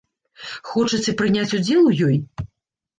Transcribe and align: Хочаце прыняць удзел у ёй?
Хочаце 0.71 1.15
прыняць 1.21 1.47
удзел 1.61 1.81
у 1.85 1.97
ёй? 2.11 2.17